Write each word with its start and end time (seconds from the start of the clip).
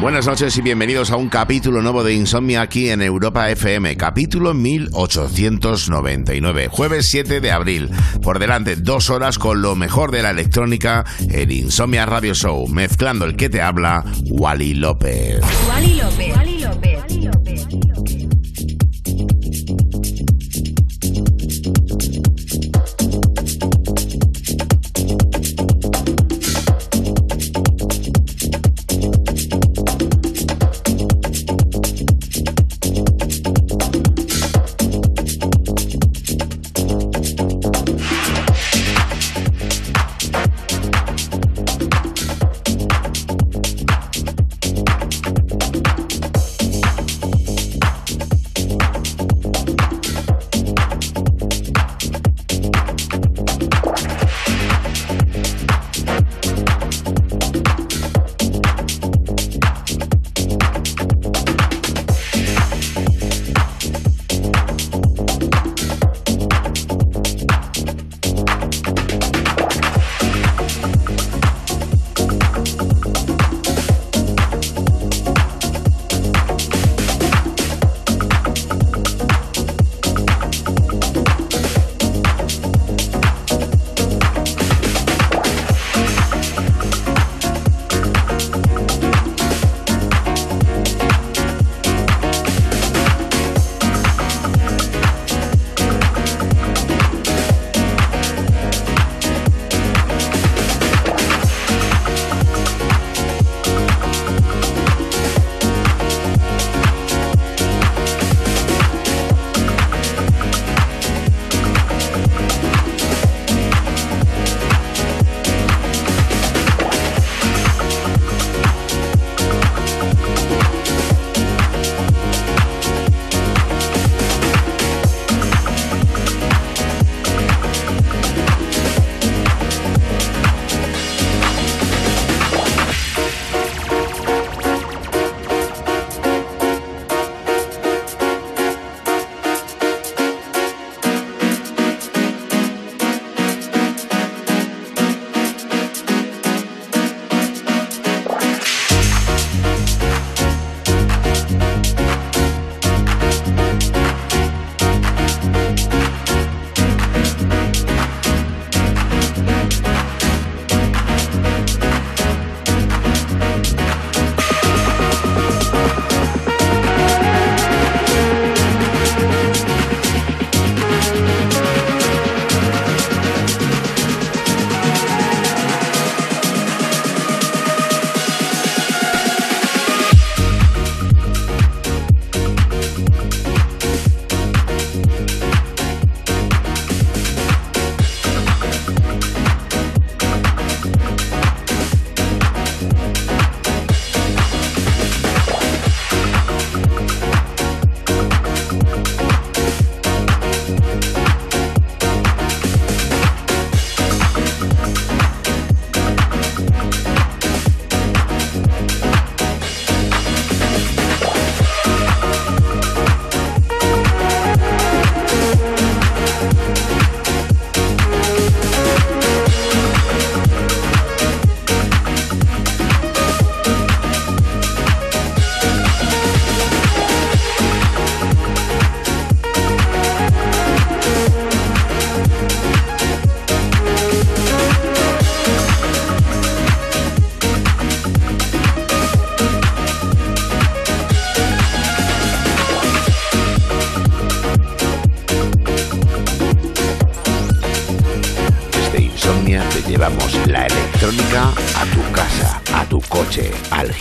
Buenas 0.00 0.26
noches 0.26 0.56
y 0.58 0.60
bienvenidos 0.60 1.10
a 1.10 1.16
un 1.16 1.30
capítulo 1.30 1.80
nuevo 1.80 2.04
de 2.04 2.12
Insomnia 2.12 2.60
aquí 2.60 2.90
en 2.90 3.00
Europa 3.00 3.50
FM, 3.50 3.96
capítulo 3.96 4.52
1899, 4.52 6.68
jueves 6.70 7.08
7 7.08 7.40
de 7.40 7.50
abril. 7.50 7.90
Por 8.22 8.38
delante, 8.38 8.76
dos 8.76 9.08
horas 9.08 9.38
con 9.38 9.62
lo 9.62 9.74
mejor 9.74 10.10
de 10.10 10.22
la 10.22 10.28
electrónica 10.30 11.06
en 11.30 11.50
Insomnia 11.50 12.04
Radio 12.04 12.34
Show, 12.34 12.68
mezclando 12.68 13.24
el 13.24 13.36
que 13.36 13.48
te 13.48 13.62
habla, 13.62 14.04
Wally 14.28 14.74
López. 14.74 15.40
Wally 15.66 15.94
López. 15.94 16.45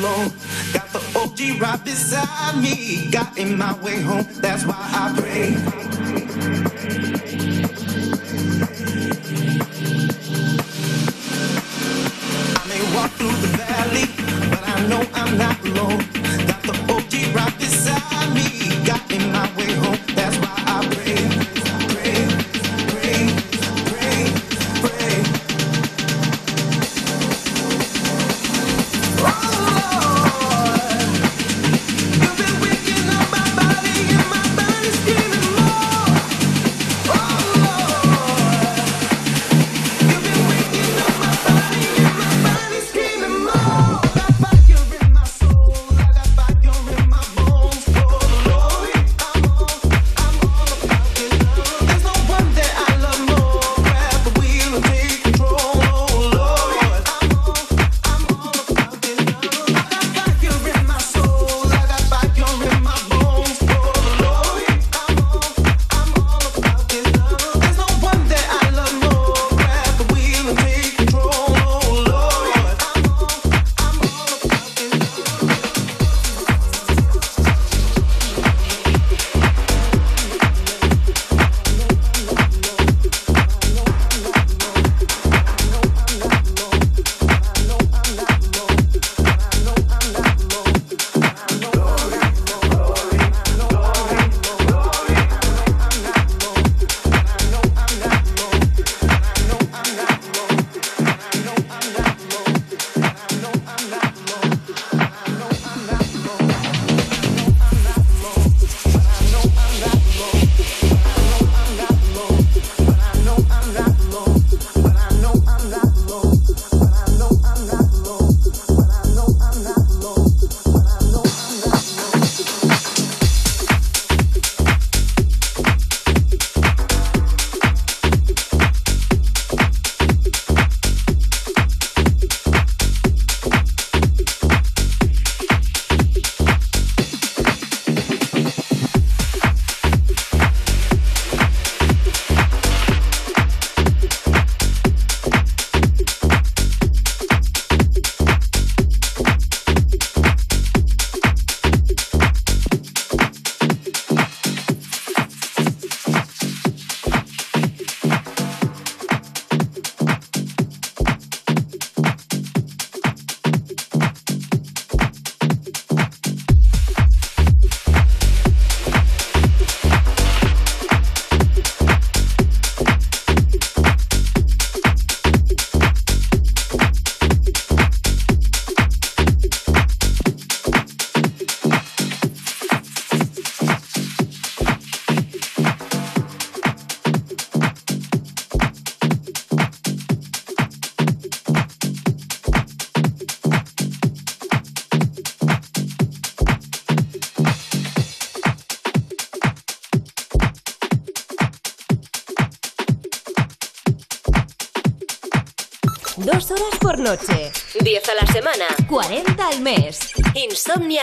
alone. 0.00 0.32
Got 0.72 0.88
the 0.92 1.02
OG 1.18 1.60
right 1.60 1.84
beside 1.84 2.56
me. 2.60 3.10
Got 3.10 3.36
in 3.36 3.56
my 3.58 3.78
way 3.80 4.00
home. 4.00 4.26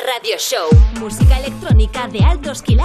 Radio 0.05 0.37
Show. 0.37 0.69
Música 0.99 1.39
electrónica 1.39 2.07
de 2.07 2.23
altos 2.23 2.61
quilates 2.61 2.76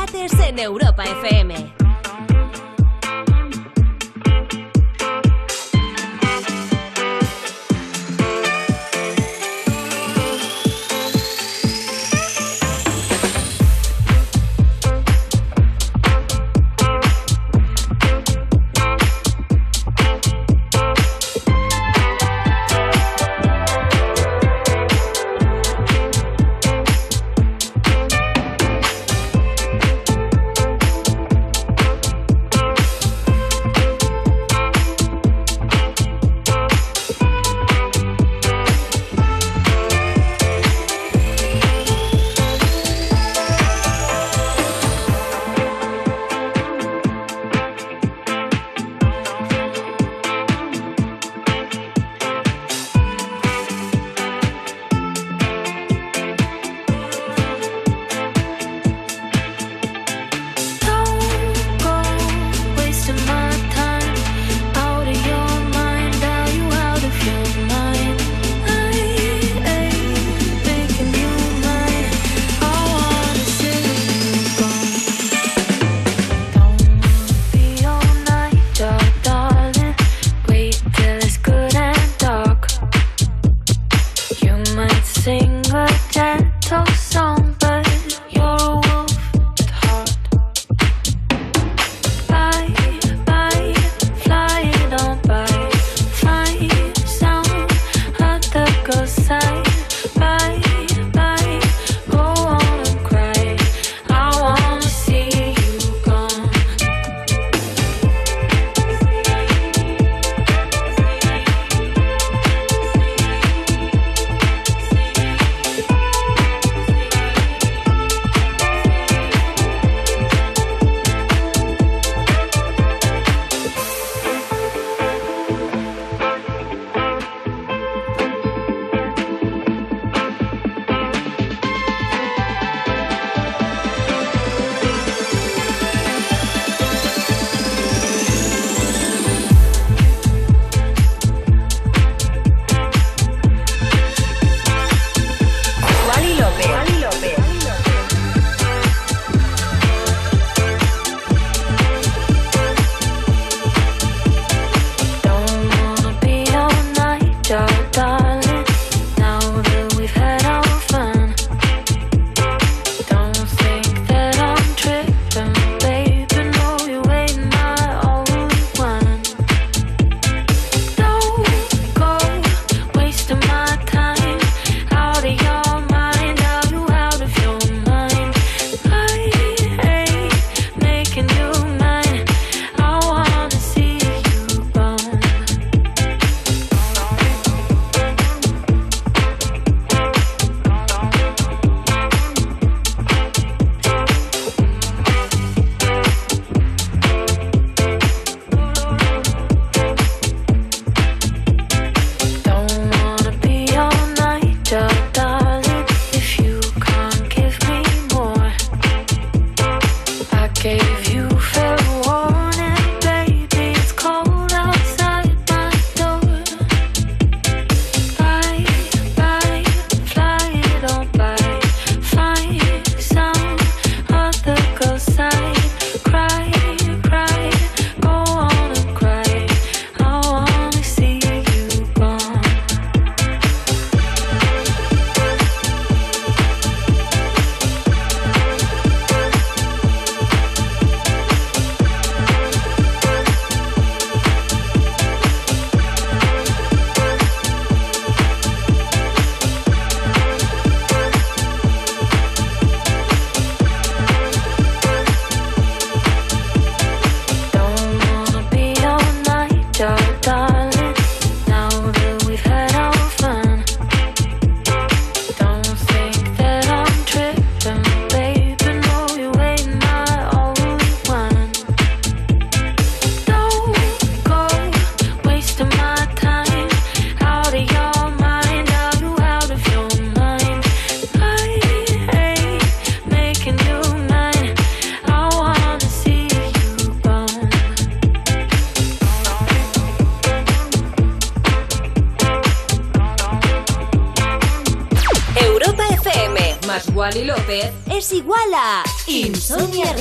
Insomnia 299.52 299.92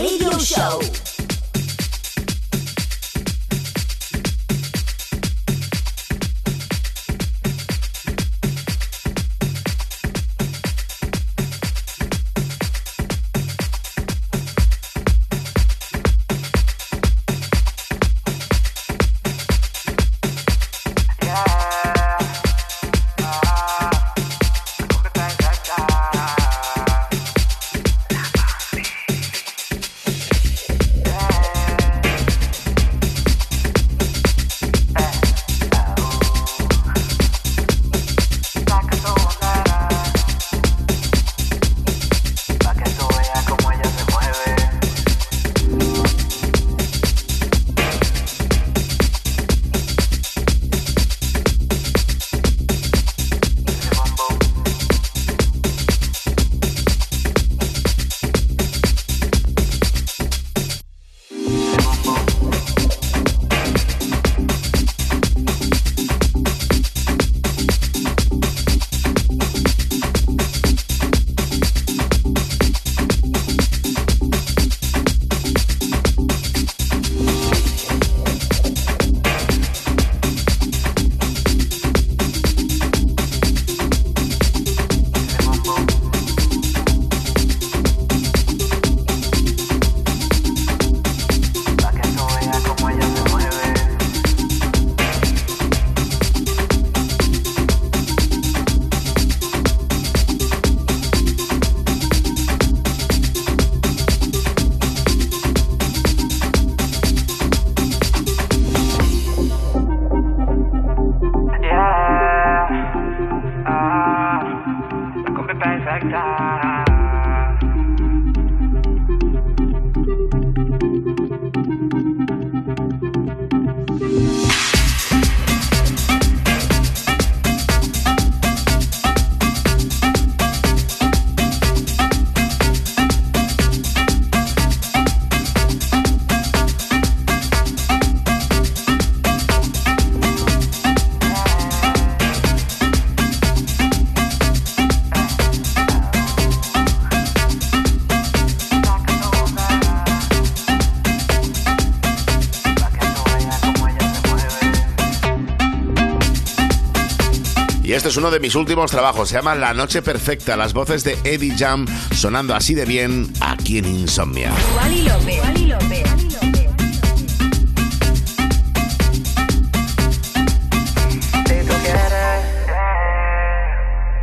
es 158.11 158.17
uno 158.17 158.29
de 158.29 158.41
mis 158.41 158.55
últimos 158.55 158.91
trabajos. 158.91 159.29
Se 159.29 159.35
llama 159.35 159.55
La 159.55 159.73
Noche 159.73 160.01
Perfecta. 160.01 160.57
Las 160.57 160.73
voces 160.73 161.05
de 161.05 161.13
Eddie 161.23 161.55
Jam 161.57 161.85
sonando 162.13 162.53
así 162.53 162.75
de 162.75 162.83
bien 162.83 163.27
aquí 163.39 163.77
en 163.77 163.85
Insomnia. 163.85 164.51
Wally 164.75 165.03
López. 165.03 165.37
López. 165.65 166.03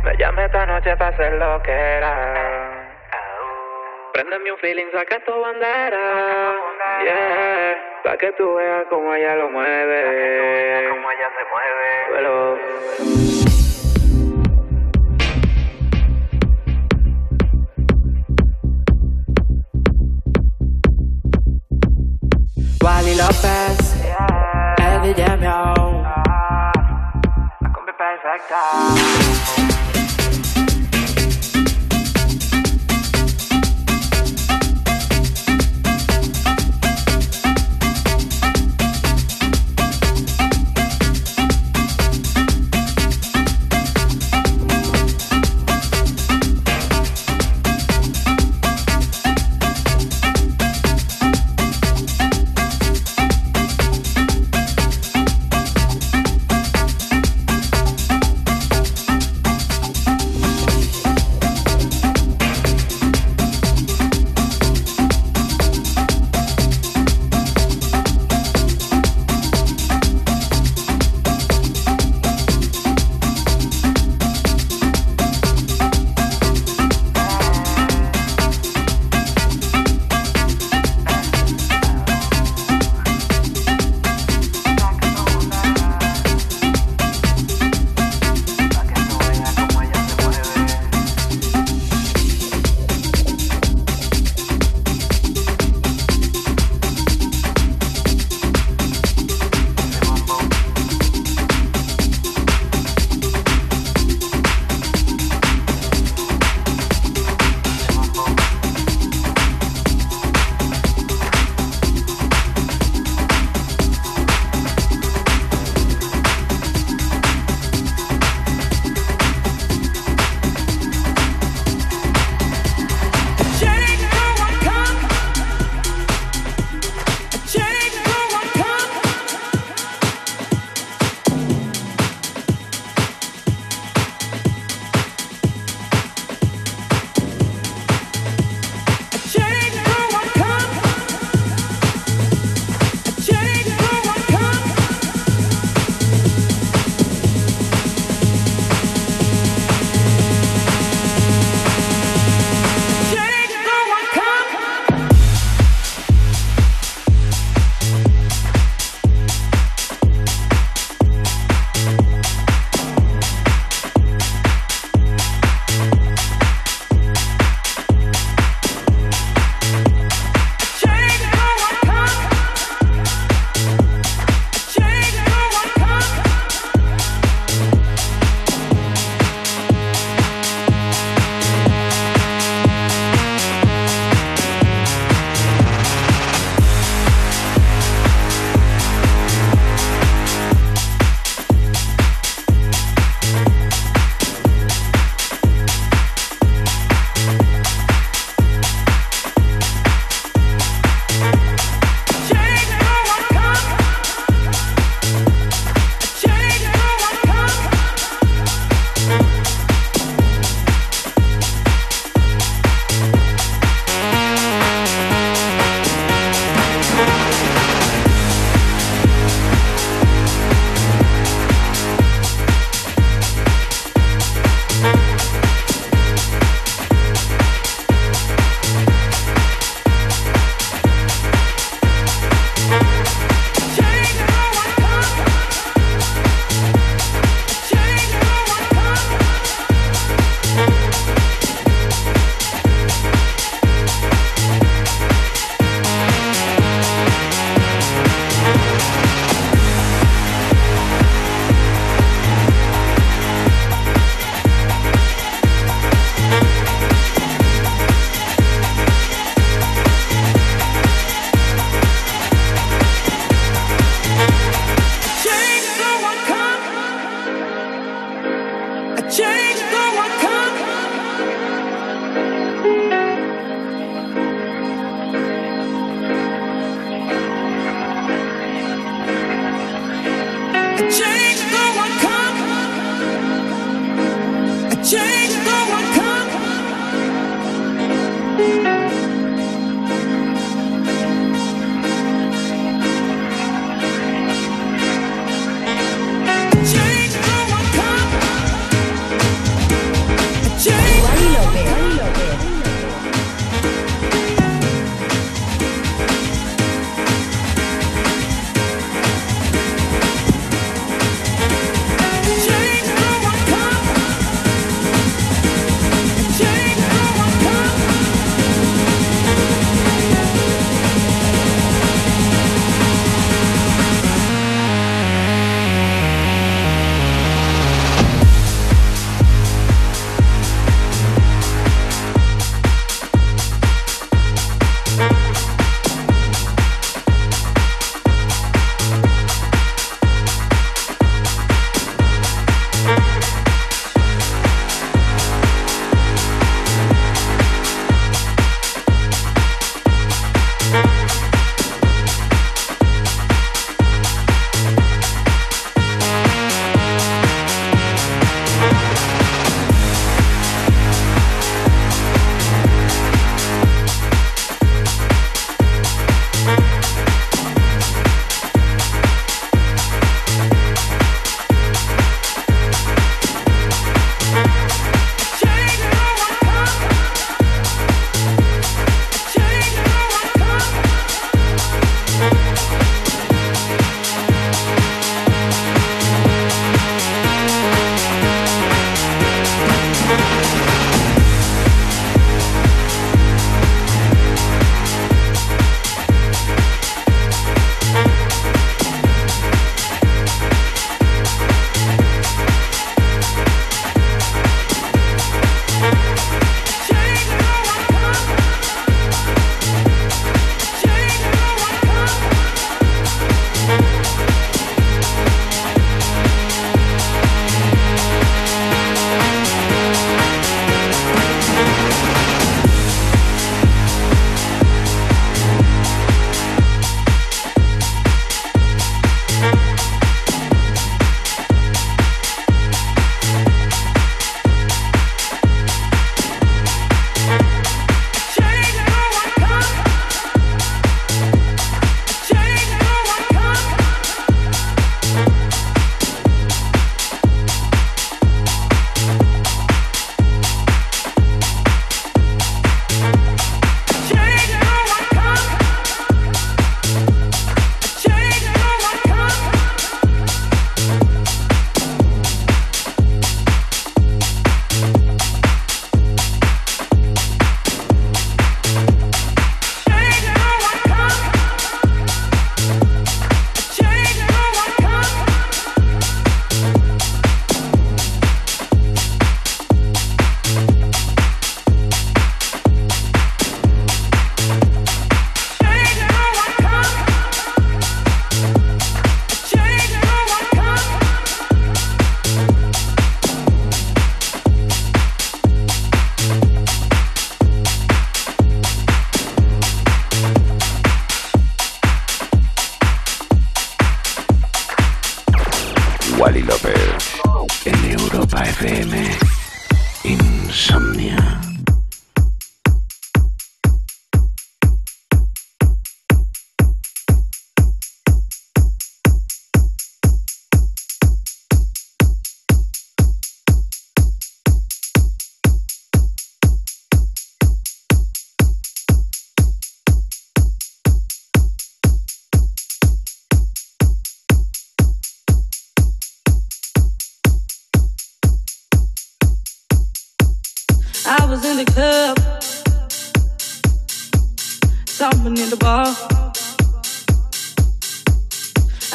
Tú 0.03 0.09
llame 0.19 0.45
esta 0.45 0.65
noche 0.67 0.95
para 0.95 1.15
hacer 1.15 1.33
lo 1.33 1.59
que 1.63 1.71
era. 1.71 2.99
Préndeme 4.13 4.51
un 4.51 4.59
feeling, 4.59 4.85
saca 4.93 5.19
tu 5.25 5.31
bandera. 5.31 6.53
Yeah, 7.05 7.75
para 8.03 8.17
que 8.17 8.31
tú 8.33 8.53
veas 8.53 8.85
cómo 8.91 9.15
ella 9.15 9.35
lo 9.35 9.49
mueve. 9.49 10.89
Cómo 10.91 11.09
ella 11.09 11.29
se 11.37 11.43
mueve. 11.49 11.89
Pero, 12.13 13.58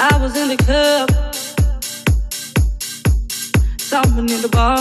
I 0.07 0.19
was 0.19 0.37
in 0.37 0.49
the 0.49 0.57
club, 0.59 1.09
stomping 3.79 4.29
in 4.29 4.43
the 4.43 4.49
bar. 4.49 4.77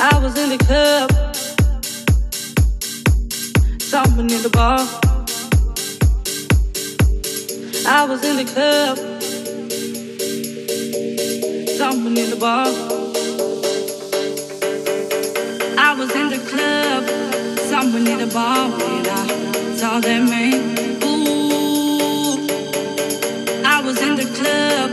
I 0.00 0.18
was 0.18 0.36
in 0.36 0.48
the 0.48 0.58
club, 0.58 1.12
stomping 3.80 4.30
in 4.30 4.42
the 4.42 4.50
bar. 4.50 4.80
I 7.86 8.04
was 8.04 8.24
in 8.24 8.36
the 8.38 8.46
club, 8.52 8.96
stomping 11.68 12.16
in 12.16 12.30
the 12.30 12.36
bar. 12.36 12.66
I 15.78 15.94
was 15.94 16.12
in 16.16 16.30
the 16.30 16.38
club, 16.50 17.04
the 18.18 18.26
bar 18.34 18.72
I 19.06 19.76
saw 19.76 20.00
that 20.00 20.22
man 20.28 21.07
was 23.88 24.02
in 24.02 24.16
the 24.16 24.28
club, 24.38 24.90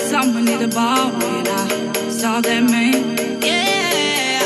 someone 0.00 0.44
near 0.44 0.58
the 0.58 0.66
bar 0.66 1.12
when 1.12 1.46
I 1.46 2.08
saw 2.10 2.40
that 2.40 2.62
man. 2.72 3.16
Yeah, 3.40 4.42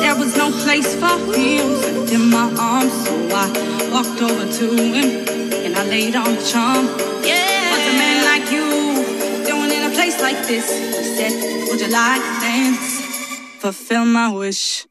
there 0.00 0.16
was 0.16 0.34
no 0.38 0.48
place 0.64 0.90
for 0.94 1.16
him 1.36 1.66
in 2.08 2.30
my 2.30 2.48
arms, 2.58 2.94
so 3.04 3.12
I 3.44 3.46
walked 3.92 4.22
over 4.22 4.46
to 4.58 4.66
him 4.74 5.08
and 5.64 5.76
I 5.76 5.84
laid 5.84 6.16
on 6.16 6.34
the 6.36 6.42
charm. 6.52 6.86
Yeah, 7.30 7.72
what's 7.72 7.88
a 7.92 7.96
man 8.02 8.18
like 8.30 8.46
you 8.56 8.66
doing 9.44 9.70
in 9.76 9.82
a 9.90 9.94
place 9.94 10.18
like 10.22 10.40
this? 10.46 10.66
He 10.98 11.04
said, 11.16 11.34
Would 11.68 11.78
you 11.78 11.90
like 11.92 12.22
to 12.22 12.34
dance? 12.40 13.00
Fulfill 13.60 14.06
my 14.06 14.32
wish. 14.32 14.89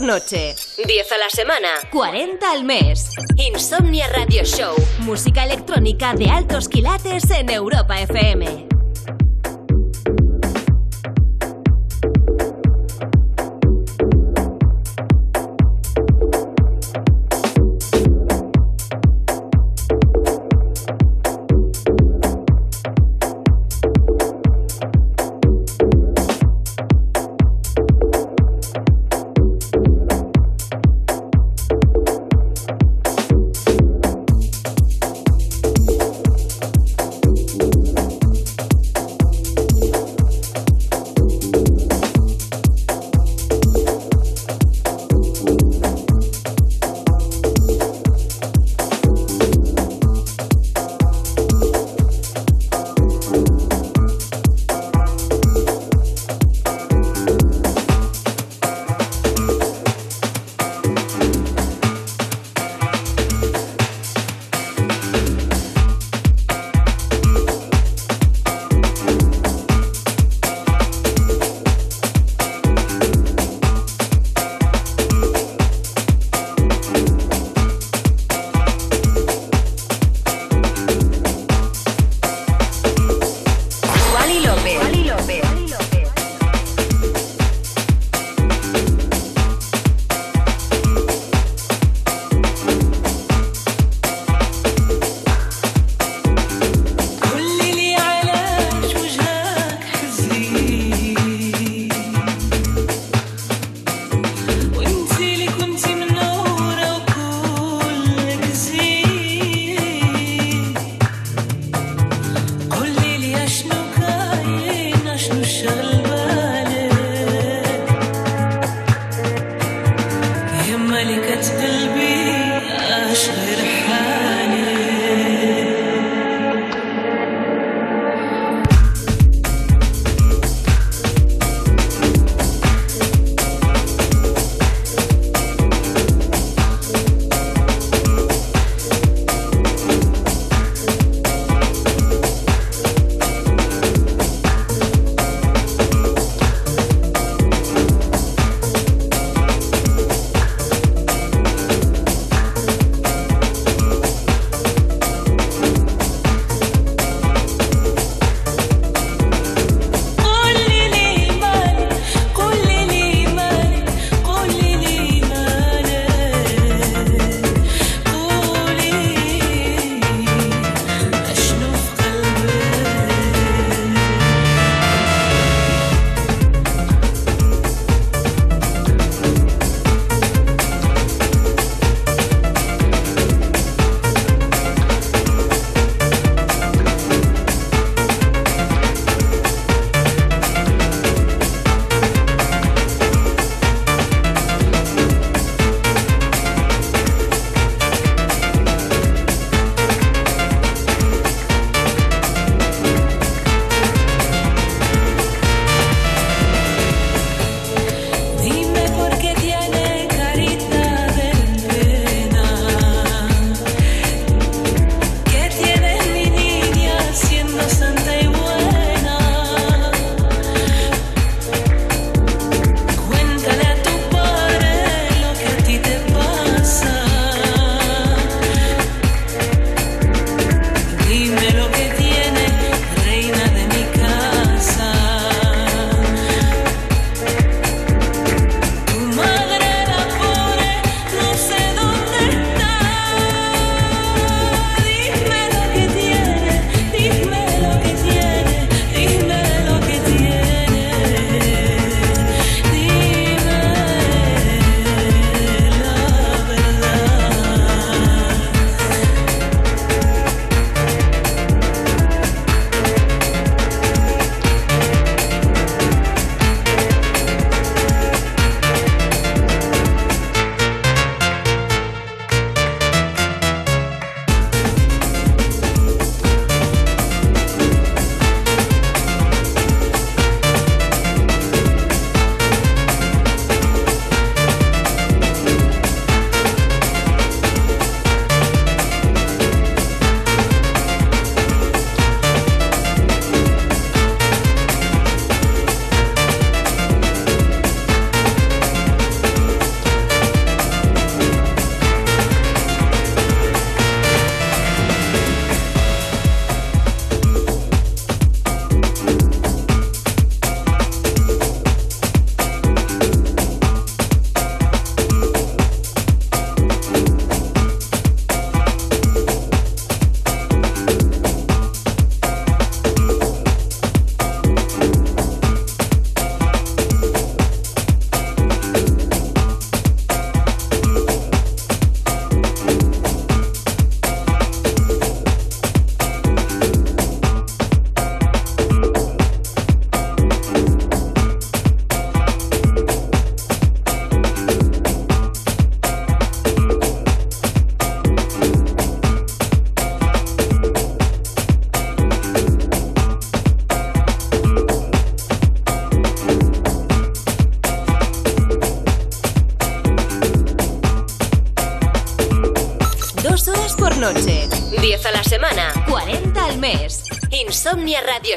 Noche. 0.00 0.54
10 0.84 1.12
a 1.12 1.18
la 1.18 1.30
semana. 1.30 1.68
40 1.90 2.50
al 2.50 2.64
mes. 2.64 3.10
Insomnia 3.36 4.08
Radio 4.08 4.44
Show. 4.44 4.74
Música 5.00 5.44
electrónica 5.44 6.14
de 6.14 6.28
altos 6.30 6.68
quilates 6.68 7.30
en 7.30 7.50
Europa 7.50 8.00
FM. 8.00 8.73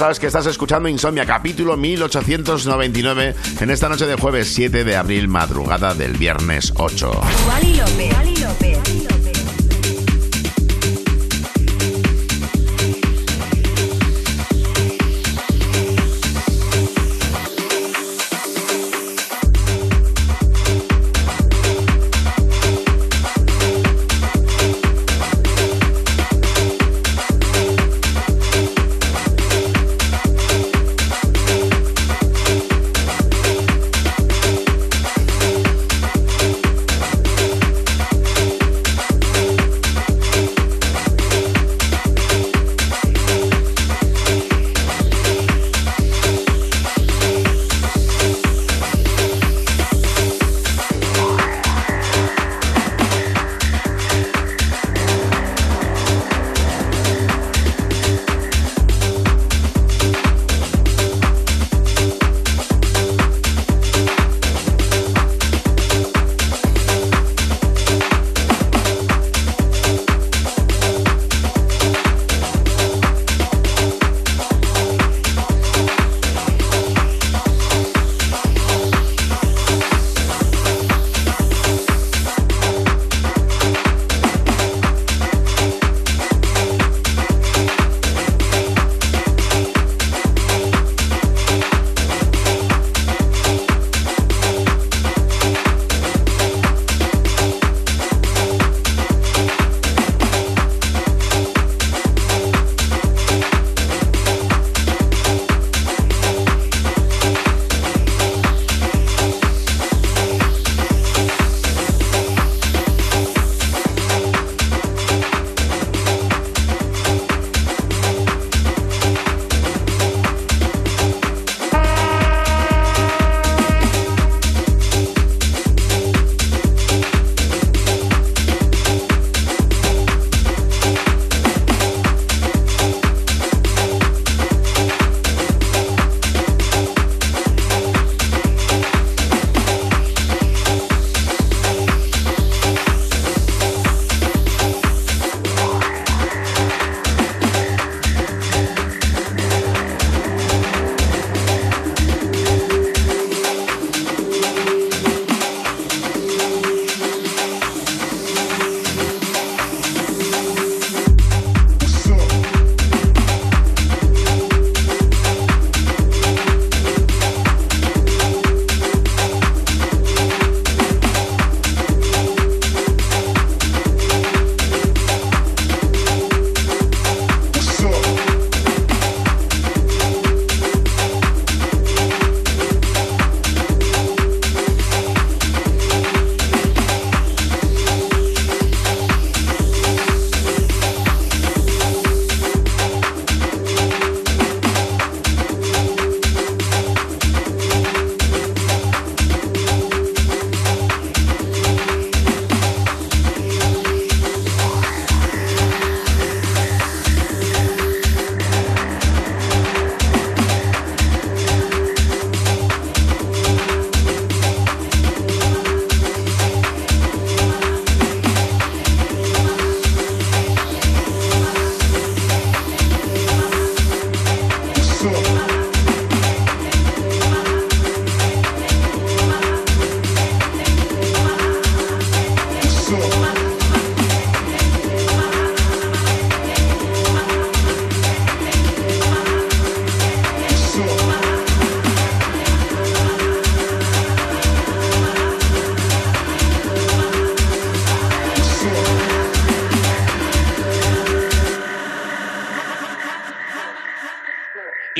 Sabes 0.00 0.18
que 0.18 0.28
estás 0.28 0.46
escuchando 0.46 0.88
Insomnia, 0.88 1.26
capítulo 1.26 1.76
1899, 1.76 3.34
en 3.60 3.70
esta 3.70 3.86
noche 3.90 4.06
de 4.06 4.14
jueves 4.14 4.48
7 4.54 4.82
de 4.82 4.96
abril, 4.96 5.28
madrugada 5.28 5.92
del 5.92 6.16
viernes 6.16 6.72
8. 6.76 7.20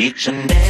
Each 0.01 0.29
and 0.29 0.51
every 0.51 0.70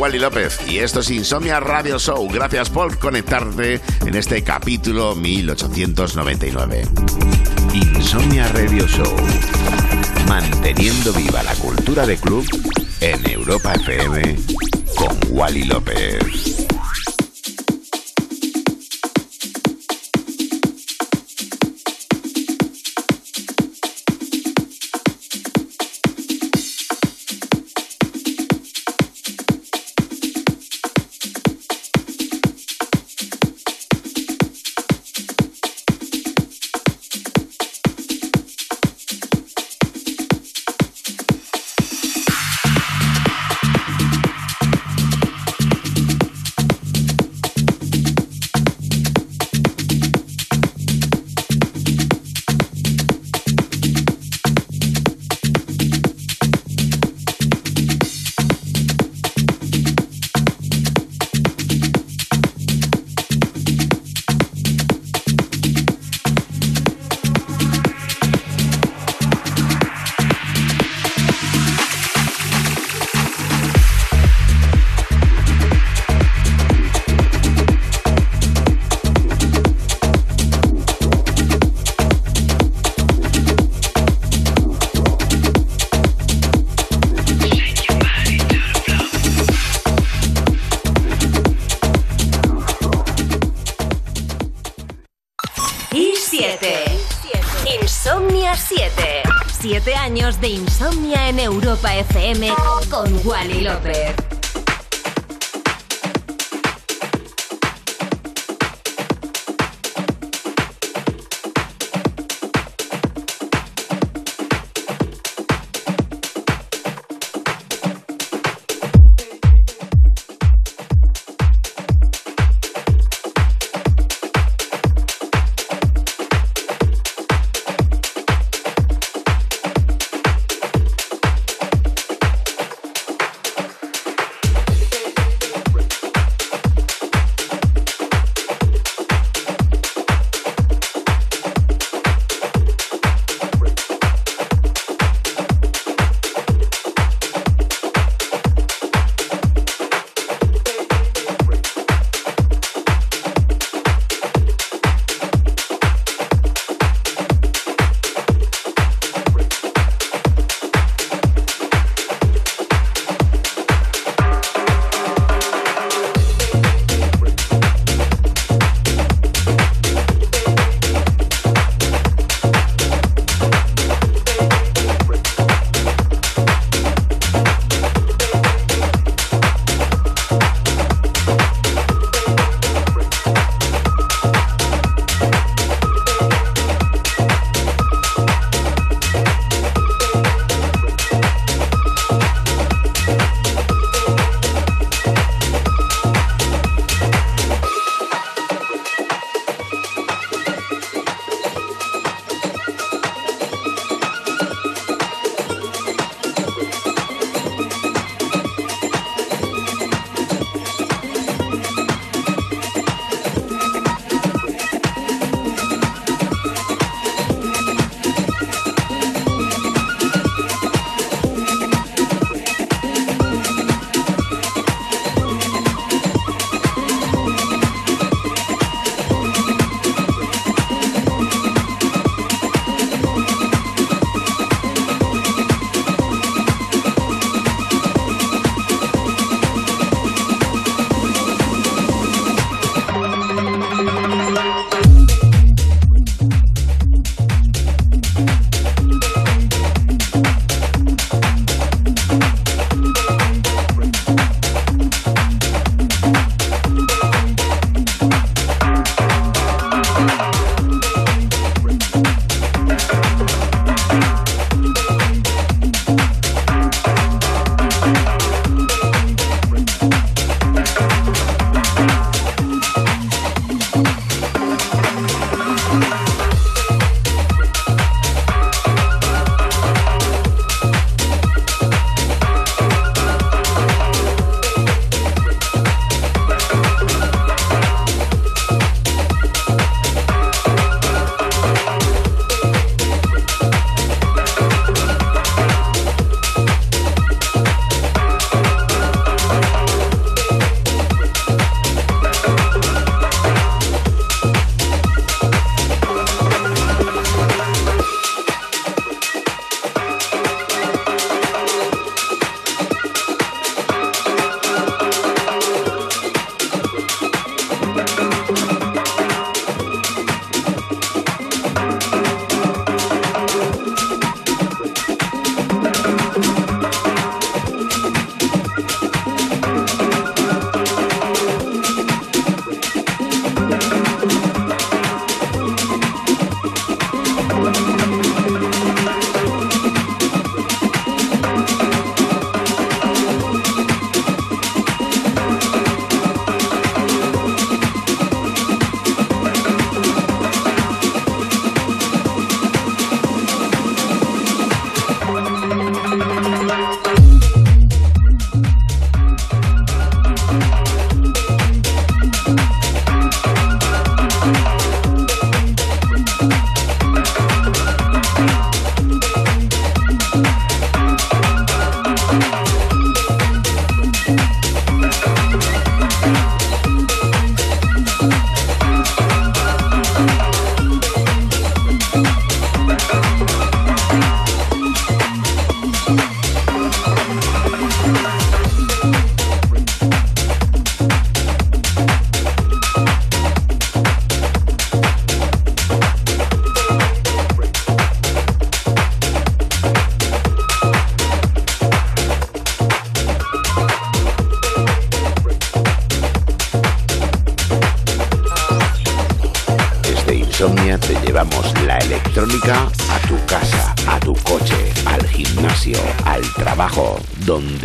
Wally 0.00 0.18
López 0.18 0.58
y 0.66 0.78
esto 0.78 1.00
es 1.00 1.10
Insomnia 1.10 1.60
Radio 1.60 1.98
Show. 1.98 2.26
Gracias 2.32 2.70
por 2.70 2.98
conectarte 2.98 3.82
en 4.06 4.14
este 4.14 4.42
capítulo 4.42 5.14
1899. 5.14 6.88
Insomnia 7.74 8.48
Radio 8.48 8.86
Show. 8.86 9.14
Manteniendo 10.26 11.12
viva 11.12 11.42
la 11.42 11.54
cultura 11.56 12.06
de 12.06 12.16
club 12.16 12.46
en 13.02 13.30
Europa 13.30 13.74
FM 13.74 14.36
con 14.96 15.18
Wally 15.28 15.64
López. 15.64 16.49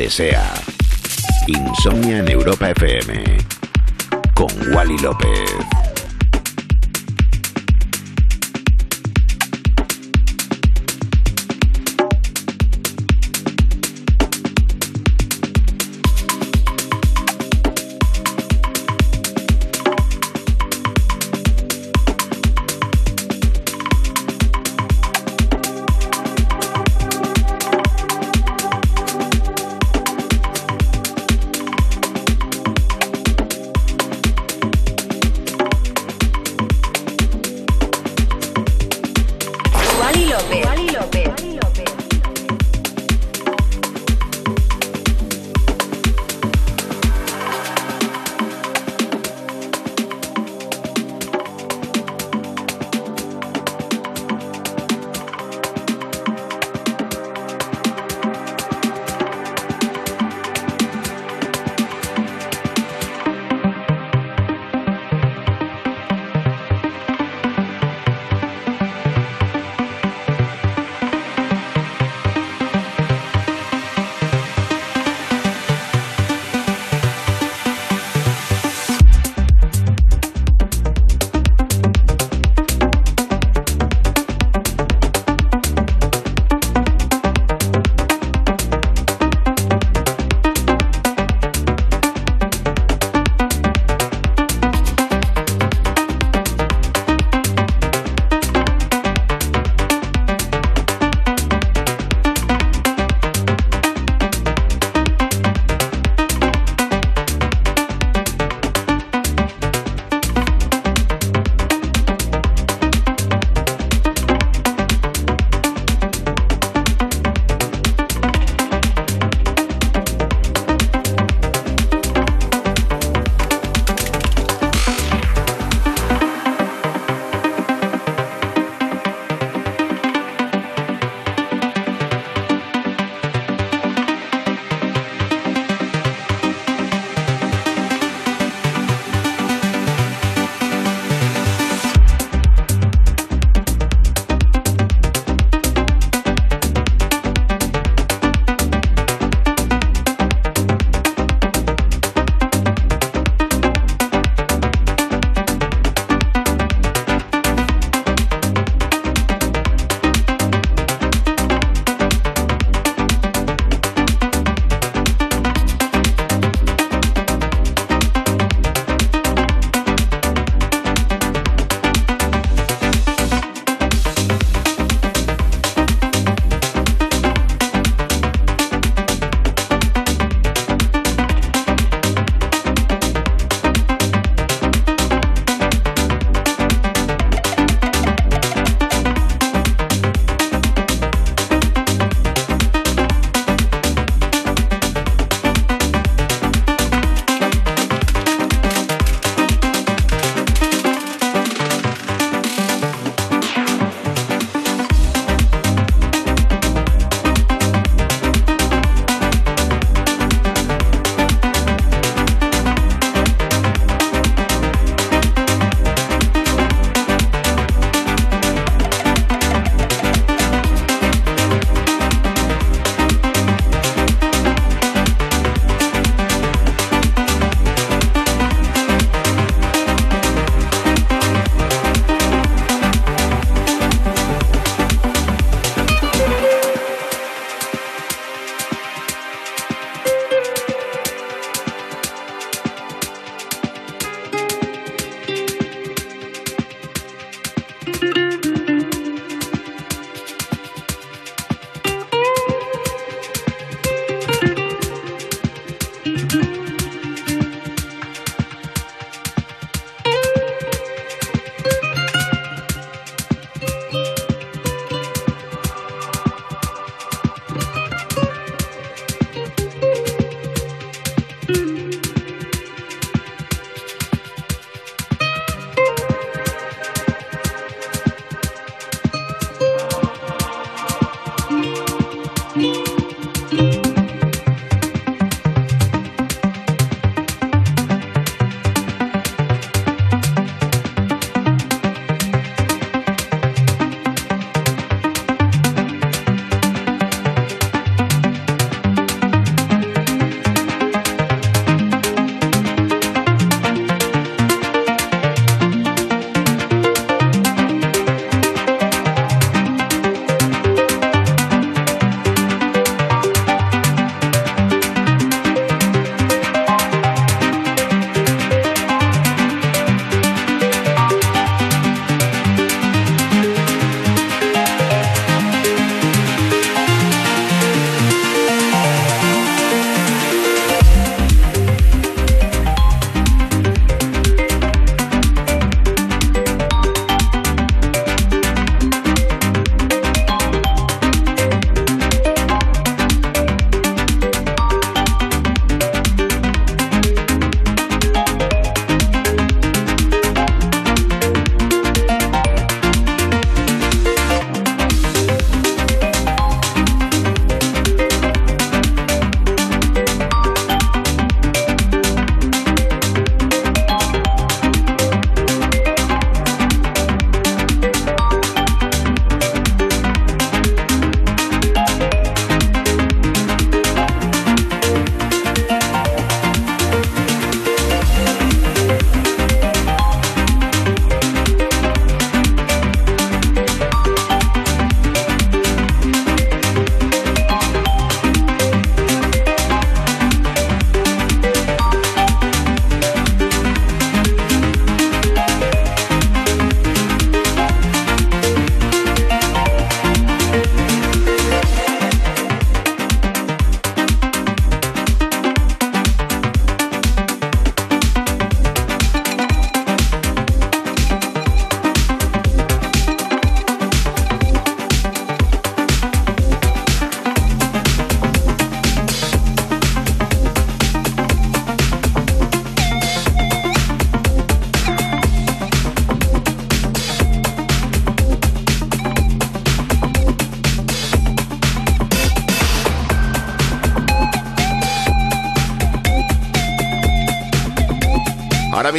Donde 0.05 0.09
sea. 0.09 0.53
Insomnia 1.47 2.19
en 2.19 2.29
Europa 2.29 2.69
FM 2.69 3.37
con 4.35 4.49
Wally 4.73 4.97
López. 4.99 5.74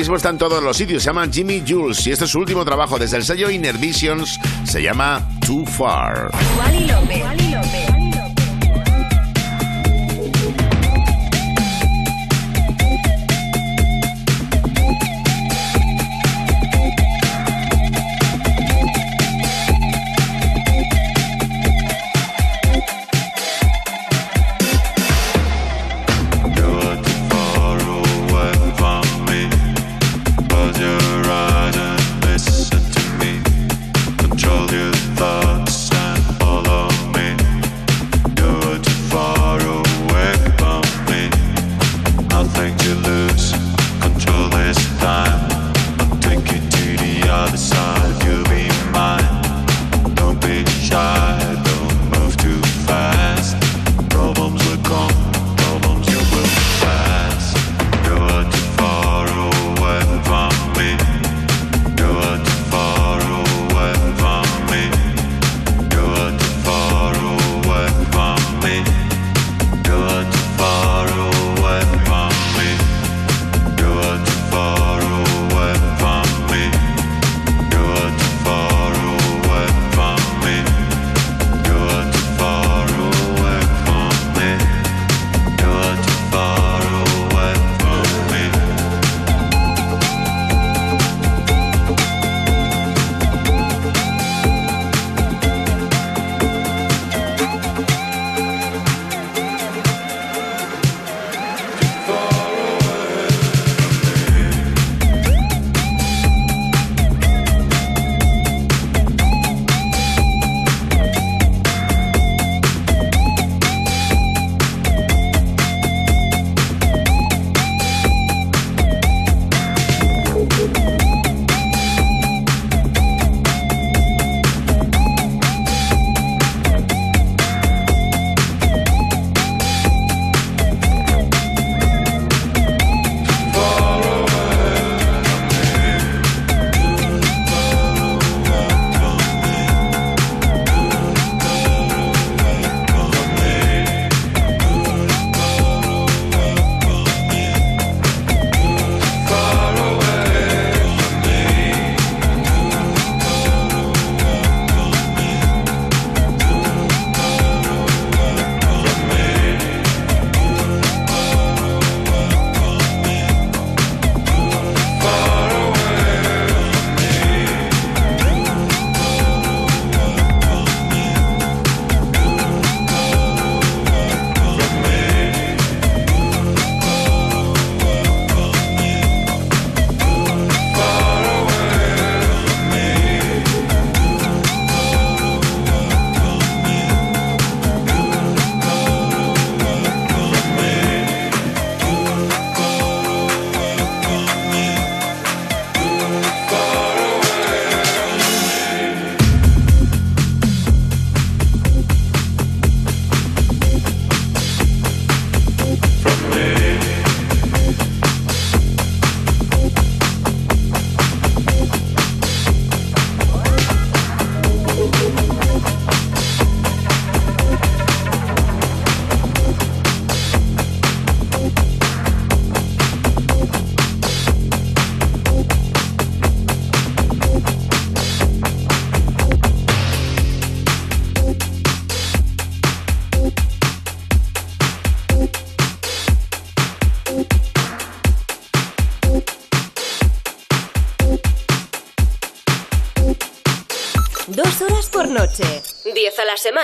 Mismo 0.06 0.18
está 0.18 0.28
en 0.28 0.38
todos 0.38 0.62
los 0.62 0.76
sitios, 0.76 1.02
se 1.02 1.08
llama 1.08 1.26
Jimmy 1.28 1.64
Jules 1.66 2.06
y 2.06 2.12
este 2.12 2.26
es 2.26 2.30
su 2.30 2.38
último 2.38 2.64
trabajo. 2.64 2.96
Desde 2.96 3.16
el 3.16 3.24
sello 3.24 3.50
Inner 3.50 3.76
Visions, 3.76 4.38
se 4.62 4.80
llama 4.80 5.20
Too 5.44 5.66
Far. 5.66 6.30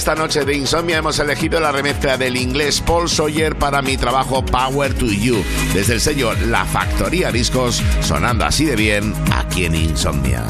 Esta 0.00 0.14
noche 0.14 0.46
de 0.46 0.56
Insomnia 0.56 0.96
hemos 0.96 1.18
elegido 1.18 1.60
la 1.60 1.72
remezcla 1.72 2.16
del 2.16 2.34
inglés 2.38 2.80
Paul 2.80 3.06
Sawyer 3.06 3.54
para 3.54 3.82
mi 3.82 3.98
trabajo 3.98 4.42
Power 4.42 4.94
to 4.94 5.04
You, 5.04 5.44
desde 5.74 5.92
el 5.92 6.00
sello 6.00 6.32
La 6.46 6.64
Factoría 6.64 7.30
Discos, 7.30 7.82
sonando 8.00 8.46
así 8.46 8.64
de 8.64 8.76
bien 8.76 9.12
aquí 9.30 9.66
en 9.66 9.74
Insomnia. 9.74 10.46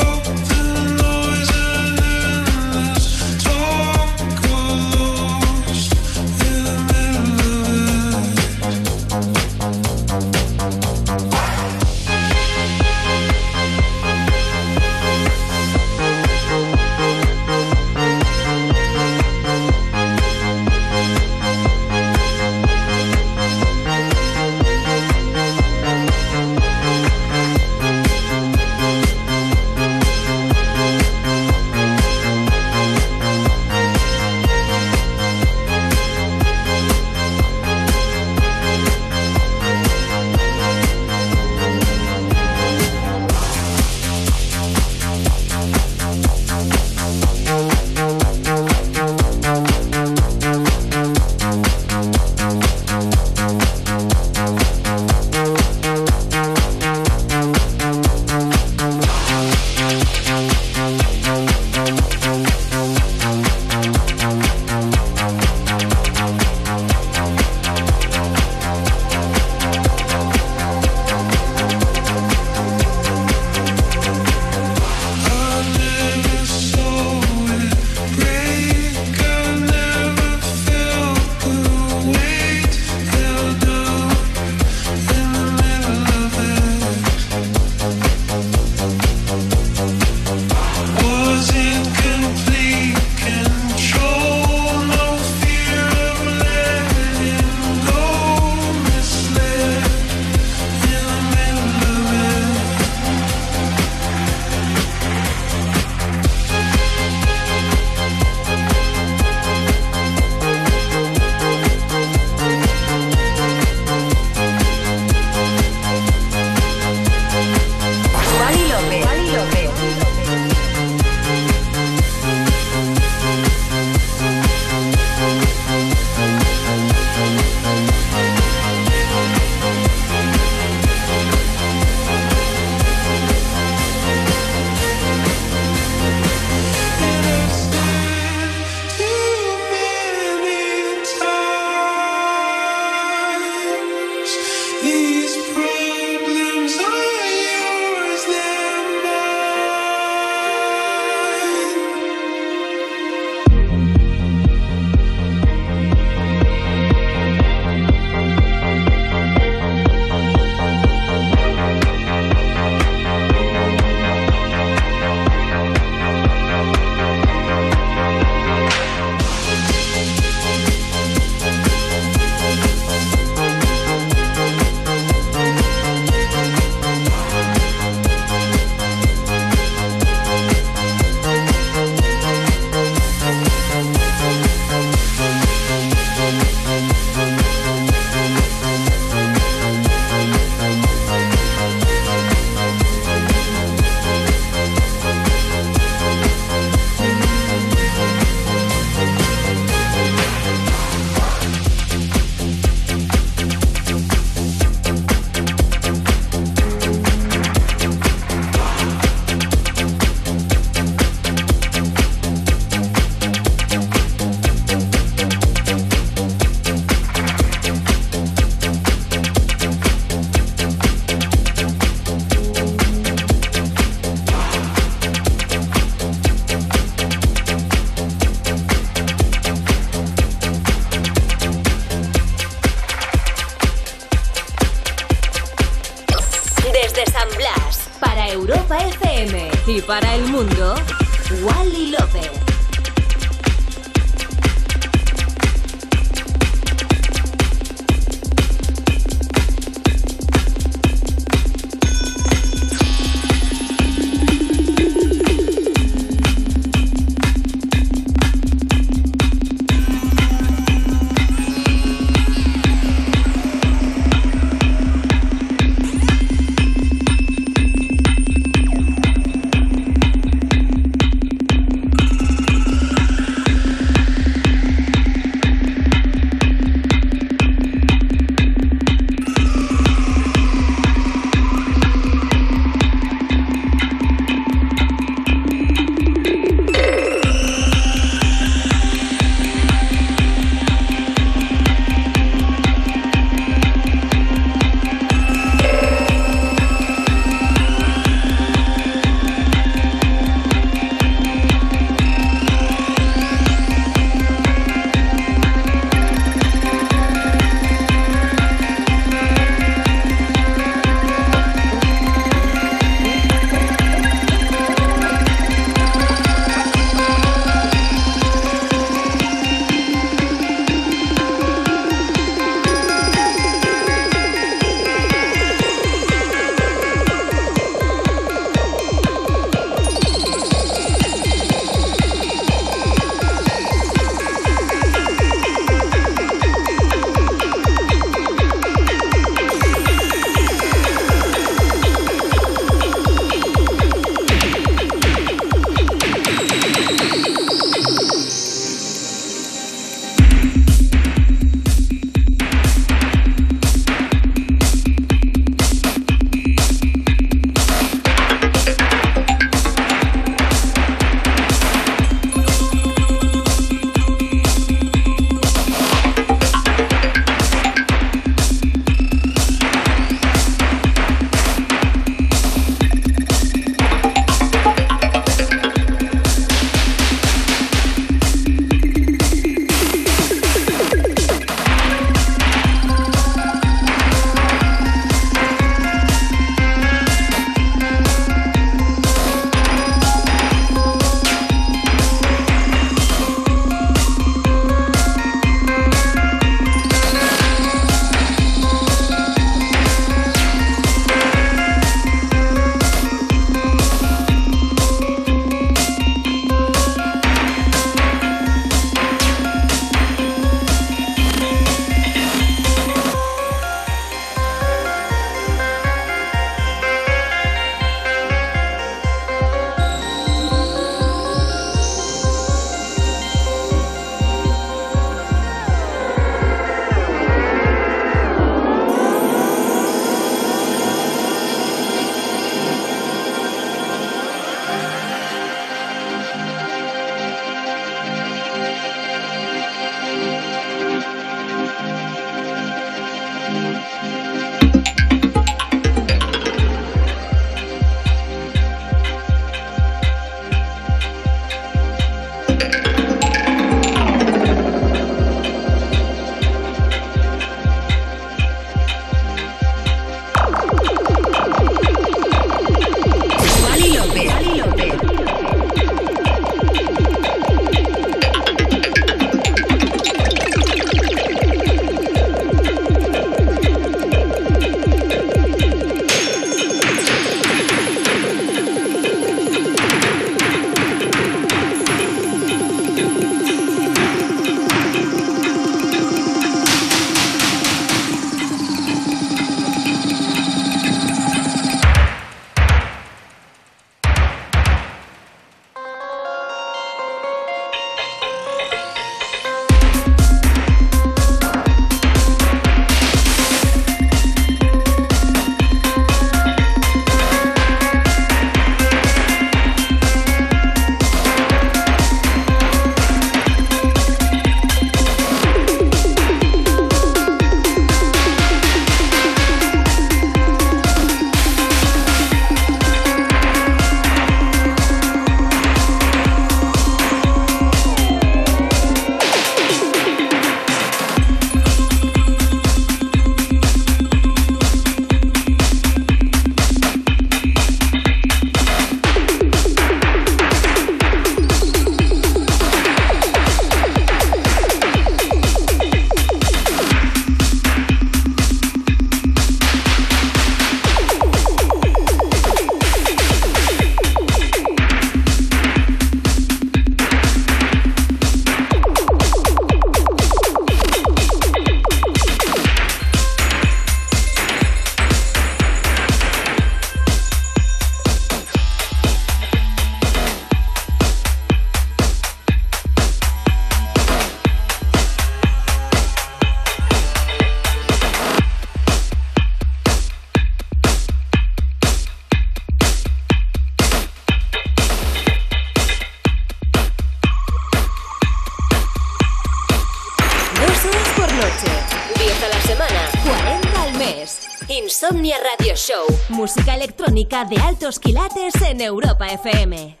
Altos 597.90 597.98
quilates 597.98 598.54
en 598.62 598.80
Europa 598.80 599.26
FM. 599.26 600.00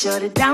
Shut 0.00 0.22
it 0.22 0.34
down 0.34 0.49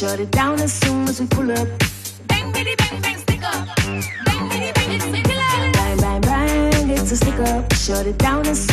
Shut 0.00 0.18
it 0.18 0.30
down 0.30 0.58
as 0.60 0.72
soon 0.72 1.06
as 1.08 1.20
we 1.20 1.26
pull 1.26 1.50
up. 1.50 1.68
Bang, 2.26 2.50
bitty, 2.52 2.74
bang, 2.74 3.02
bang, 3.02 3.18
stick 3.18 3.42
up. 3.42 3.68
Bang, 3.76 4.48
bitty, 4.48 4.72
bang, 4.72 4.92
it's 4.92 5.04
a 5.04 5.10
killer. 5.10 5.72
Bang, 5.74 5.98
bang, 5.98 6.20
bang, 6.22 6.88
it's 6.88 7.12
a 7.12 7.16
stick 7.16 7.38
up. 7.40 7.70
Shut 7.74 8.06
it 8.06 8.16
down 8.16 8.46
as 8.46 8.69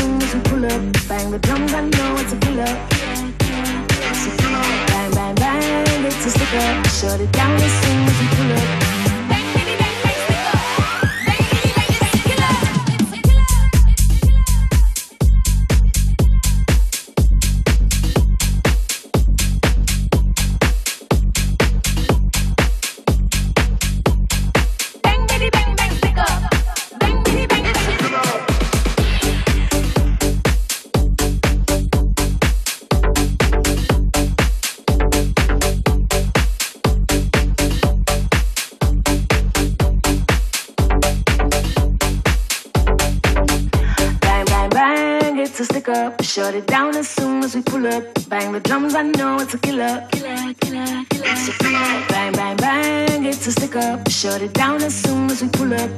bang, 53.47 53.49
a 53.49 53.51
stick 53.51 53.75
up. 53.75 54.09
Shut 54.09 54.41
it 54.41 54.53
down 54.53 54.81
as 54.83 54.93
soon 54.93 55.29
as 55.29 55.41
we 55.41 55.49
pull 55.49 55.73
up. 55.73 55.89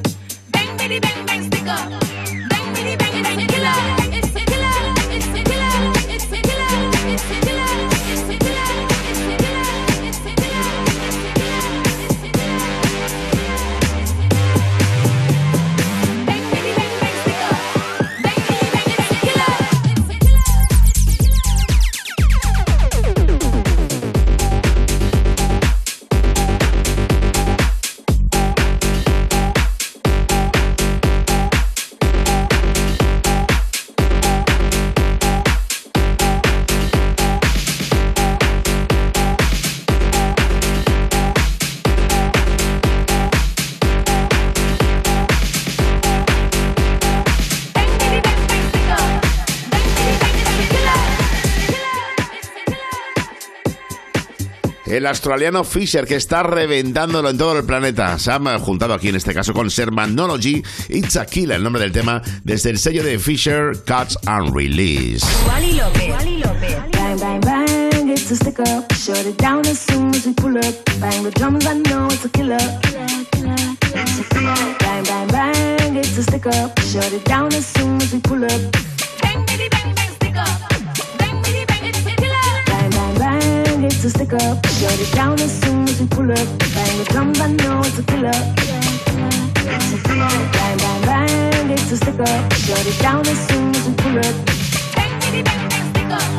Bang, 0.51 0.77
bitty, 0.77 0.99
bang, 0.99 1.25
bang, 1.25 1.43
stick 1.43 1.67
up. 1.67 1.89
Bang, 2.49 2.73
bitty, 2.73 2.95
bang, 2.95 3.25
a 3.25 3.47
killer. 3.47 3.98
El 54.89 55.05
australiano 55.05 55.63
Fisher, 55.63 56.05
que 56.05 56.15
está 56.15 56.43
reventándolo 56.43 57.29
en 57.29 57.37
todo 57.37 57.57
el 57.57 57.65
planeta. 57.65 58.17
Se 58.17 58.31
ha 58.31 58.39
juntado 58.59 58.93
aquí 58.93 59.09
en 59.09 59.15
este 59.15 59.33
caso 59.33 59.53
con 59.53 59.69
Sermanology. 59.69 60.63
It's 60.89 61.15
a 61.15 61.25
Killer, 61.25 61.57
el 61.57 61.63
nombre 61.63 61.81
del 61.81 61.91
tema, 61.91 62.21
desde 62.43 62.71
el 62.71 62.79
sello 62.79 63.03
de 63.03 63.19
Fisher, 63.19 63.71
Cuts 63.85 64.17
and 64.25 64.53
Release. 64.55 65.25
Wally 65.47 65.73
López. 65.73 66.09
Wally 66.09 66.37
López. 66.37 66.77
Bang, 66.91 67.19
bang, 67.19 67.41
bang, 67.41 68.09
it's 68.09 68.31
a 68.31 68.35
stick 68.35 68.59
up. 68.59 68.91
Shut 68.93 69.25
it 69.25 69.37
down 69.37 69.65
as 69.67 69.79
soon 69.79 70.09
as 70.13 70.25
we 70.25 70.33
pull 70.33 70.57
up. 70.57 70.75
Bang 70.99 71.23
the 71.23 71.31
drums, 71.31 71.65
I 71.65 71.75
know 71.75 72.07
it's 72.07 72.25
a 72.25 72.29
killer. 72.29 72.57
killer, 72.57 73.07
killer, 73.31 73.55
killer. 74.29 74.75
Bang, 74.79 75.03
bang, 75.03 75.27
bang, 75.27 75.95
it's 75.97 76.17
a 76.17 76.23
stick 76.23 76.47
up. 76.47 76.79
Shut 76.79 77.13
it 77.13 77.25
down 77.25 77.53
as 77.53 77.65
soon 77.65 78.01
as 78.01 78.11
we 78.11 78.19
pull 78.21 78.43
up. 78.43 78.51
Bang, 79.21 79.45
bang, 79.45 79.69
bang, 79.69 80.11
stick 80.15 80.35
up. 80.35 80.78
It's 83.83 84.03
a 84.03 84.09
stick 84.09 84.33
up. 84.33 84.65
Shut 84.67 84.99
it 84.99 85.11
down 85.13 85.39
as 85.39 85.61
soon 85.61 85.83
as 85.87 85.99
we 85.99 86.07
pull 86.07 86.31
up. 86.31 86.47
Bang 86.75 86.97
the 86.97 87.05
drums, 87.09 87.39
I 87.39 87.51
know 87.51 87.79
it's 87.81 87.99
a 87.99 88.03
killer. 88.03 88.31
Bang, 90.11 90.77
bang, 90.77 91.01
bang, 91.05 91.69
it's 91.69 91.91
a 91.91 91.97
stick 91.97 92.19
up. 92.19 92.53
Shut 92.53 92.85
it 92.85 92.99
down 92.99 93.27
as 93.27 93.47
soon 93.47 93.75
as 93.75 93.87
we 93.87 93.93
pull 93.95 94.17
up. 94.19 94.35
Bang, 94.95 95.19
bang, 95.19 95.43
bang, 95.43 95.93
stick 95.93 96.11
up. 96.11 96.38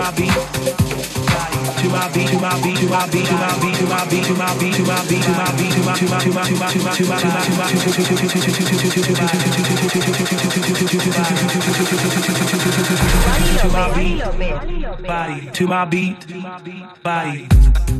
To 0.00 0.06
my 0.06 0.12
beat. 0.16 0.32
To 0.32 1.88
my 1.90 2.08
beat, 2.14 2.28
to 2.28 2.38
my 2.40 2.56
beat, 2.62 2.76
to 2.78 2.86
my 2.88 3.06
beat, 3.10 3.26
to 3.26 3.36
my 3.36 3.52
beat, 3.60 3.74
to 3.74 3.84
my 3.84 4.08
beat, 4.08 4.24
to 4.24 4.34
my 4.34 4.54
beat, 4.56 4.72
to 4.72 4.84
my 4.84 5.04
beat, 5.04 5.22
to 5.22 5.28
my 5.30 5.52
beat, 5.52 5.72
to 5.72 5.82
my 5.84 5.98
to 5.98 6.06
my 6.06 6.20
to 6.20 6.30
my 6.30 6.40
to 6.40 6.54
my 6.54 6.72
to 6.72 6.80
my 6.80 6.90
to 6.90 7.04
my 7.04 7.68
to 13.60 13.68
my 13.68 13.84
beat, 13.94 14.24
body, 15.06 15.50
to 15.52 15.66
my 15.66 15.84
beat, 15.84 16.16
body. 17.02 17.99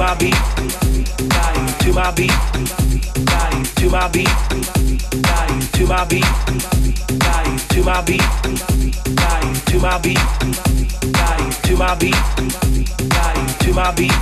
To 0.00 0.06
my 0.06 0.14
beat. 0.14 0.34
To 1.80 1.92
my 1.92 2.10
beat. 2.12 2.32
To 3.76 3.90
my 3.90 4.08
beat. 4.08 4.28
To 5.74 5.84
my 5.86 6.04
beat. 6.06 6.24
To 7.68 7.82
my 7.84 8.00
beat. 8.00 8.22
To 9.66 9.78
my 9.78 9.98
beat. 10.00 10.18
To 11.66 11.76
my 11.76 11.94
beat. 11.98 12.14
To 13.60 13.72
my 13.74 13.94
beat. 13.94 14.14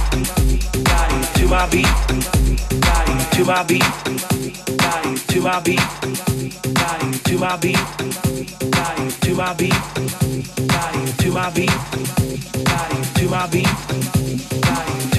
To 1.36 1.46
my 1.46 1.68
beat. 1.68 1.86
To 3.36 3.44
my 3.46 3.62
beat. 3.62 3.86
To 5.28 5.40
my 5.44 5.60
beat. 5.62 5.78
To 7.28 7.38
my 7.38 7.56
beat. 7.56 7.78
To 9.22 9.36
my 9.36 9.54
beat. 9.54 9.72
To 11.22 11.30
my 11.30 11.50
beat. 11.50 11.70
To 13.14 13.28
my 13.28 13.46
beat. 13.46 14.17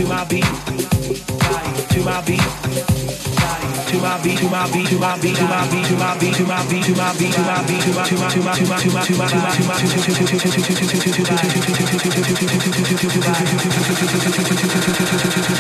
To 0.09 0.15
my 0.15 0.23
beat. 0.25 0.41
To 0.41 2.01
my 2.01 2.21
beat. 2.25 2.41
To 3.89 3.97
my 3.99 4.17
beat, 4.23 4.39
to 4.39 4.49
my 4.49 4.65
beat, 4.71 4.87
to 4.87 4.97
my 4.97 5.19
beat, 5.21 5.35
to 5.35 5.45
my 5.45 5.69
beat, 5.69 5.85
to 5.85 5.95
my 5.97 6.17
beat, 6.17 6.33
to 6.33 6.45
my 6.45 6.65
beat, 6.65 6.83
to 6.83 6.95
my 6.95 7.13
beat, 7.13 7.33
to 7.33 7.43
my 7.43 7.61
beat, 7.67 7.81
to 7.81 7.93
my 7.93 8.09
to 8.09 8.17
my 8.17 8.25
to 8.25 8.39
my 8.39 8.79
to 8.79 8.89
my 8.89 8.89
to 8.89 8.89
my 8.89 9.05
to 9.05 9.13
my 9.13 9.45
to 9.49 9.61
my 9.61 9.77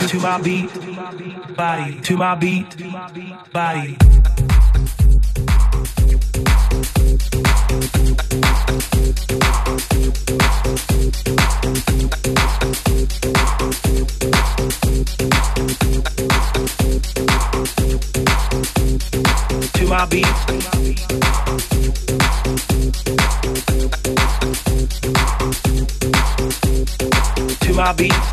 to 0.07 0.17
my 0.17 0.41
beat, 0.41 1.55
body, 1.55 2.01
to 2.01 2.17
my 2.17 2.33
beat, 2.33 2.65
body. 3.53 3.97
My 20.09 20.15
beat. 20.15 20.25
To 27.61 27.73
my 27.73 27.93
beat. 27.93 28.28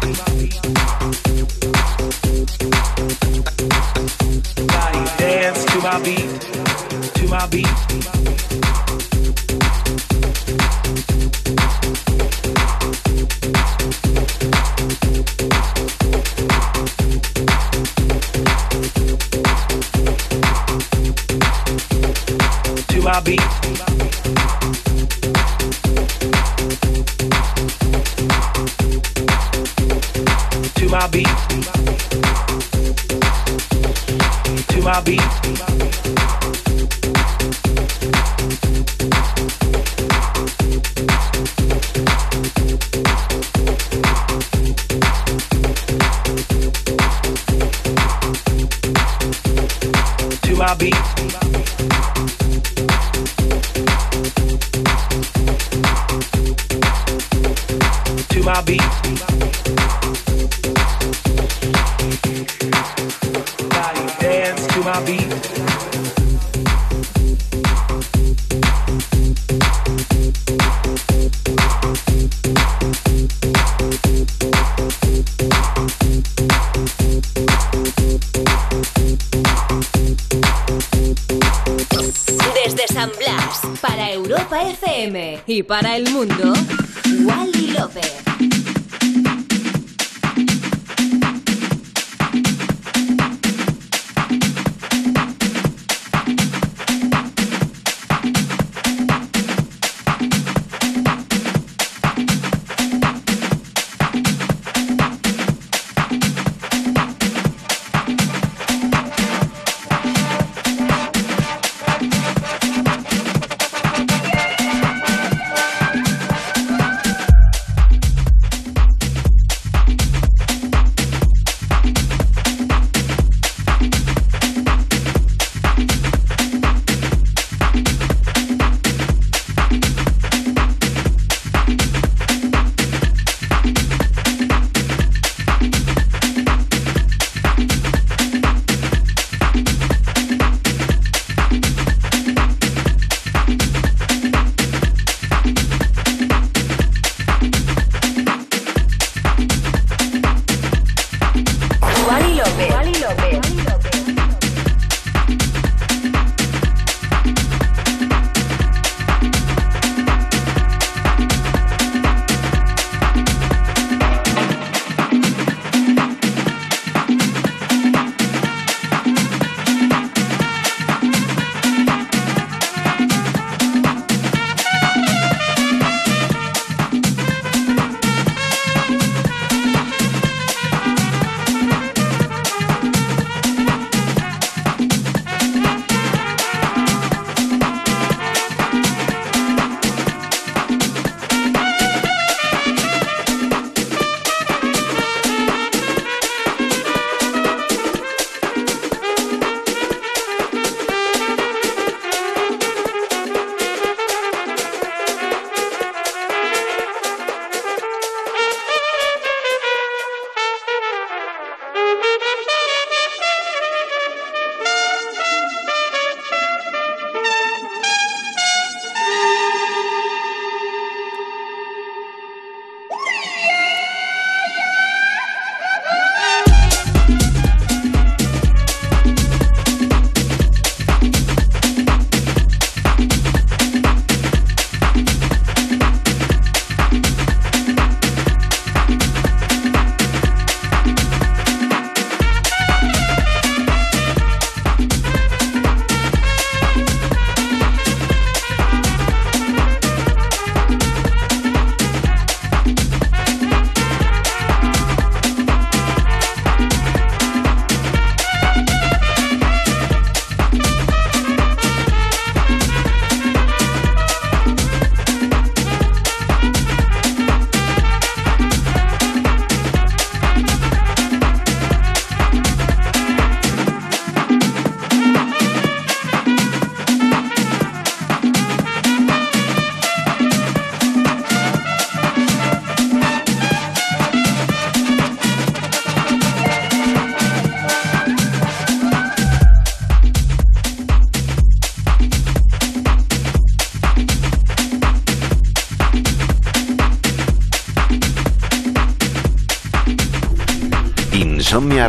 Y 85.46 85.62
para 85.62 85.96
el 85.96 86.10
mundo, 86.10 86.35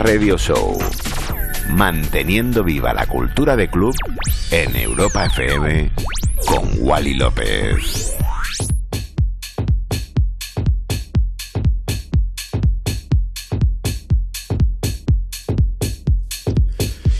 Radio 0.07 0.37
Show. 0.37 0.77
Manteniendo 1.71 2.63
viva 2.63 2.93
la 2.93 3.05
cultura 3.07 3.57
de 3.57 3.69
club 3.69 3.93
en 4.51 4.73
Europa 4.77 5.25
FM 5.25 5.91
con 6.45 6.69
Wally 6.77 7.15
López. 7.15 8.15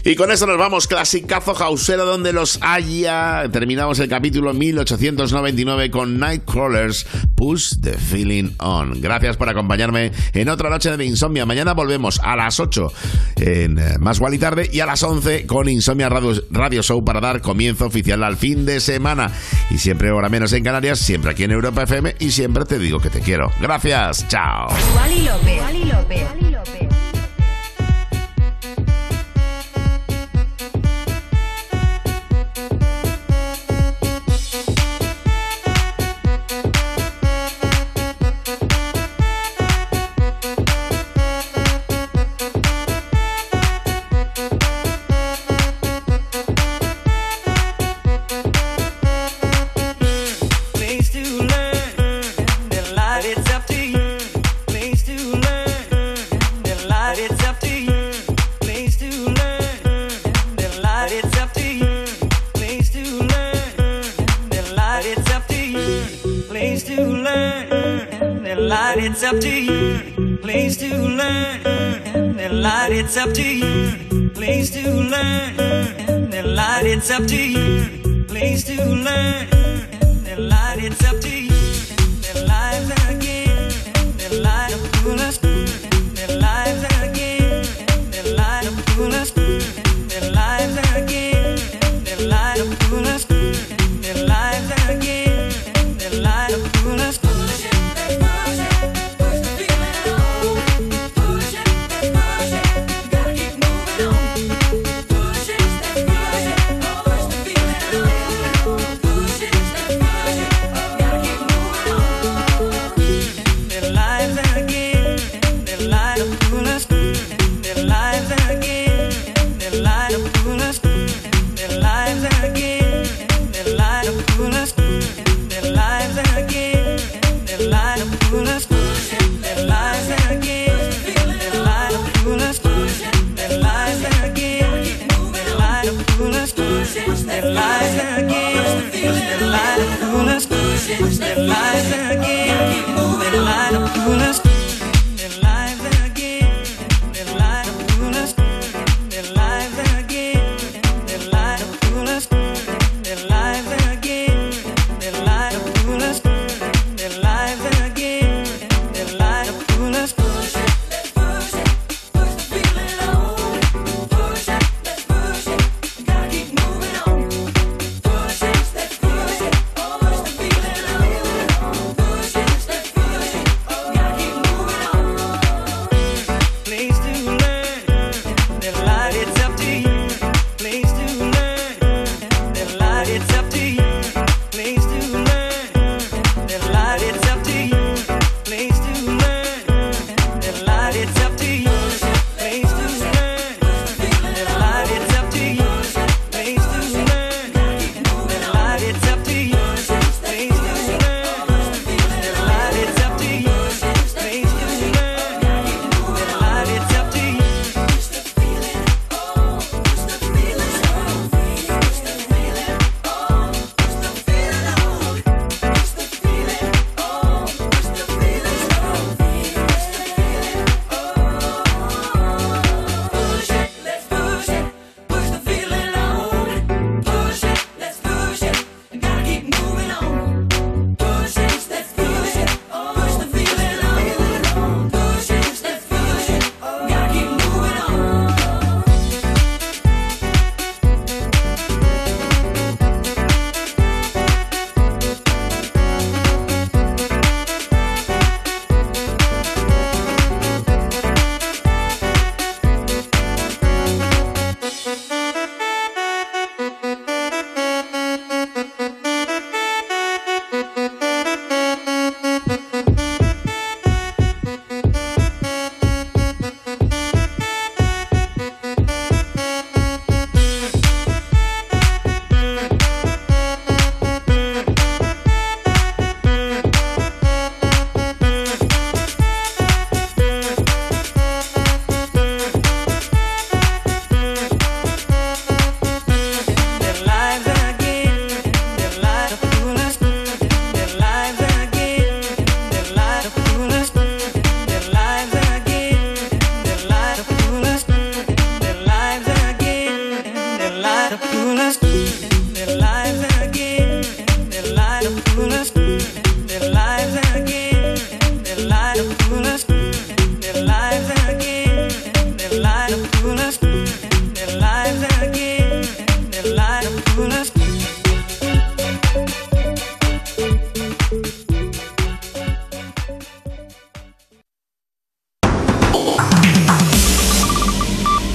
Y 0.08 0.16
con 0.16 0.32
eso 0.32 0.48
nos 0.48 0.58
vamos, 0.58 0.88
clasicazo 0.88 1.54
hausero 1.62 2.06
donde 2.06 2.32
los 2.32 2.60
haya. 2.62 3.44
Terminamos 3.52 4.00
el 4.00 4.08
capítulo 4.08 4.54
1899 4.54 5.92
con 5.92 6.18
Nightcrawlers, 6.18 7.06
Push 7.38 7.80
the 7.80 7.94
Feeling 7.94 8.56
On. 8.58 9.00
Gracias 9.00 9.38
por 9.38 9.48
acompañarme 9.48 10.12
en 10.34 10.50
otra 10.50 10.72
noche 10.72 10.98
de 10.98 11.06
Insomnia. 11.06 11.46
Mañana 11.46 11.74
volvemos 11.74 12.20
a 12.24 12.36
las 12.36 12.60
8 12.60 12.92
en 13.36 13.78
eh, 13.78 13.98
Más 14.00 14.20
y 14.32 14.38
Tarde 14.40 14.68
y 14.74 14.80
a 14.80 14.88
las 14.88 15.04
11 15.04 15.46
con 15.46 15.70
Insomnia 15.70 16.10
Radio, 16.10 16.34
Radio 16.50 16.82
Show 16.82 17.06
para 17.06 17.22
dar 17.22 17.42
comienzo 17.42 17.86
oficial 17.86 18.24
al 18.24 18.38
fin 18.38 18.66
de 18.66 18.80
semana. 18.80 19.32
Y 19.70 19.78
siempre 19.78 20.10
hora 20.12 20.30
menos 20.30 20.52
en 20.54 20.64
Canarias, 20.64 20.98
siempre 20.98 21.30
aquí 21.32 21.44
en 21.44 21.52
Europa 21.52 21.84
FM 21.84 22.16
y 22.20 22.32
siempre 22.32 22.66
te 22.66 22.80
digo 22.80 23.00
que 23.00 23.12
te 23.12 23.22
quiero. 23.22 23.52
Gracias, 23.62 24.28
chao. 24.28 24.68